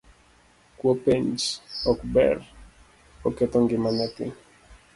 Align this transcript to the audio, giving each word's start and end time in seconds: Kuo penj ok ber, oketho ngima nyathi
Kuo 0.77 0.93
penj 1.03 1.37
ok 1.91 1.99
ber, 2.13 2.37
oketho 3.27 3.57
ngima 3.63 3.89
nyathi 3.97 4.25